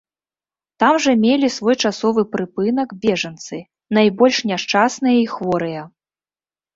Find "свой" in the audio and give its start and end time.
1.57-1.75